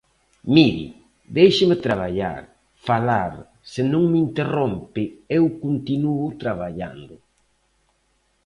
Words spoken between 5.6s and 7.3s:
continúo traballando.